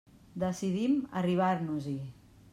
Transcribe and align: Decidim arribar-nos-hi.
Decidim 0.43 0.95
arribar-nos-hi. 1.21 1.97